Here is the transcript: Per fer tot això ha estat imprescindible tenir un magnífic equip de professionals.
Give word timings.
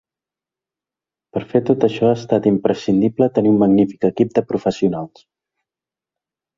Per 1.37 1.41
fer 1.51 1.61
tot 1.67 1.85
això 1.89 2.09
ha 2.09 2.17
estat 2.21 2.49
imprescindible 2.53 3.31
tenir 3.39 3.55
un 3.55 3.63
magnífic 3.67 4.11
equip 4.13 4.35
de 4.41 4.49
professionals. 4.53 5.27